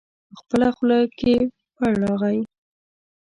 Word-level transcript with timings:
په 0.31 0.35
خپله 0.41 0.67
خوله 0.75 0.99
کې 1.19 1.35
پړ 1.75 1.91
راغی. 2.03 2.39